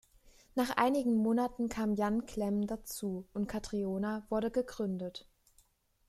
[0.55, 5.29] Nach einigen Monaten kam Jan Klemm dazu und Catriona wurde gegründet.